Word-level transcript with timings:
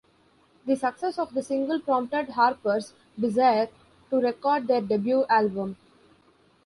The 0.65 0.75
success 0.75 1.19
of 1.19 1.31
the 1.35 1.43
single 1.43 1.79
prompted 1.79 2.29
Harpers 2.29 2.93
Bizarre 3.19 3.67
to 4.09 4.15
record 4.17 4.65
their 4.65 4.81
debut 4.81 5.27
album. 5.29 5.77